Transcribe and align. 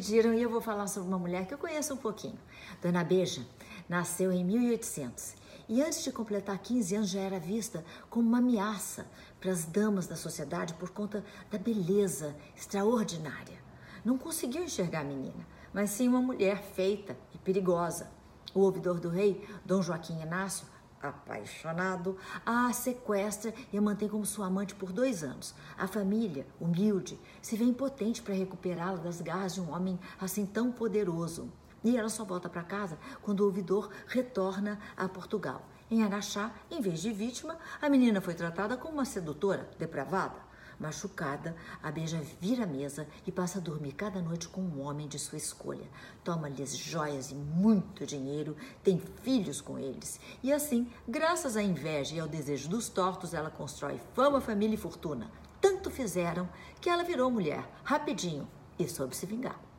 Pediram 0.00 0.32
e 0.32 0.40
eu 0.40 0.48
vou 0.48 0.62
falar 0.62 0.86
sobre 0.86 1.10
uma 1.10 1.18
mulher 1.18 1.46
que 1.46 1.52
eu 1.52 1.58
conheço 1.58 1.92
um 1.92 1.96
pouquinho. 1.98 2.38
Dona 2.80 3.04
Beja 3.04 3.46
nasceu 3.86 4.32
em 4.32 4.42
1800 4.42 5.34
e 5.68 5.82
antes 5.82 6.02
de 6.02 6.10
completar 6.10 6.56
15 6.56 6.96
anos 6.96 7.10
já 7.10 7.20
era 7.20 7.38
vista 7.38 7.84
como 8.08 8.26
uma 8.26 8.38
ameaça 8.38 9.06
para 9.38 9.52
as 9.52 9.66
damas 9.66 10.06
da 10.06 10.16
sociedade 10.16 10.72
por 10.72 10.88
conta 10.88 11.22
da 11.50 11.58
beleza 11.58 12.34
extraordinária. 12.56 13.58
Não 14.02 14.16
conseguiu 14.16 14.64
enxergar 14.64 15.00
a 15.00 15.04
menina, 15.04 15.46
mas 15.70 15.90
sim 15.90 16.08
uma 16.08 16.22
mulher 16.22 16.62
feita 16.62 17.14
e 17.34 17.38
perigosa. 17.38 18.10
O 18.54 18.60
ouvidor 18.60 19.00
do 19.00 19.10
rei, 19.10 19.46
Dom 19.66 19.82
Joaquim 19.82 20.18
Inácio, 20.22 20.66
apaixonado, 21.02 22.16
a 22.44 22.72
sequestra 22.72 23.54
e 23.72 23.78
a 23.78 23.82
mantém 23.82 24.08
como 24.08 24.26
sua 24.26 24.46
amante 24.46 24.74
por 24.74 24.92
dois 24.92 25.24
anos. 25.24 25.54
A 25.78 25.86
família, 25.86 26.46
humilde, 26.60 27.18
se 27.40 27.56
vê 27.56 27.64
impotente 27.64 28.22
para 28.22 28.34
recuperá-la 28.34 28.98
das 28.98 29.20
garras 29.20 29.54
de 29.54 29.60
um 29.60 29.72
homem 29.74 29.98
assim 30.20 30.44
tão 30.44 30.70
poderoso. 30.70 31.50
E 31.82 31.96
ela 31.96 32.08
só 32.08 32.24
volta 32.24 32.48
para 32.48 32.62
casa 32.62 32.98
quando 33.22 33.40
o 33.40 33.46
ouvidor 33.46 33.90
retorna 34.06 34.78
a 34.96 35.08
Portugal. 35.08 35.66
Em 35.90 36.04
Araxá, 36.04 36.52
em 36.70 36.80
vez 36.80 37.00
de 37.00 37.10
vítima, 37.10 37.56
a 37.80 37.88
menina 37.88 38.20
foi 38.20 38.34
tratada 38.34 38.76
como 38.76 38.94
uma 38.94 39.04
sedutora, 39.04 39.68
depravada. 39.78 40.49
Machucada, 40.80 41.54
a 41.82 41.92
beija 41.92 42.22
vira 42.40 42.64
a 42.64 42.66
mesa 42.66 43.06
e 43.26 43.30
passa 43.30 43.58
a 43.58 43.60
dormir 43.60 43.92
cada 43.92 44.22
noite 44.22 44.48
com 44.48 44.62
um 44.62 44.80
homem 44.80 45.06
de 45.06 45.18
sua 45.18 45.36
escolha. 45.36 45.86
Toma-lhes 46.24 46.74
joias 46.74 47.30
e 47.30 47.34
muito 47.34 48.06
dinheiro, 48.06 48.56
tem 48.82 48.98
filhos 49.22 49.60
com 49.60 49.78
eles. 49.78 50.18
E 50.42 50.50
assim, 50.50 50.90
graças 51.06 51.54
à 51.54 51.62
inveja 51.62 52.16
e 52.16 52.20
ao 52.20 52.26
desejo 52.26 52.70
dos 52.70 52.88
tortos, 52.88 53.34
ela 53.34 53.50
constrói 53.50 54.00
fama, 54.14 54.40
família 54.40 54.74
e 54.74 54.78
fortuna. 54.78 55.30
Tanto 55.60 55.90
fizeram 55.90 56.48
que 56.80 56.88
ela 56.88 57.04
virou 57.04 57.30
mulher, 57.30 57.68
rapidinho, 57.84 58.48
e 58.78 58.88
soube 58.88 59.14
se 59.14 59.26
vingar. 59.26 59.69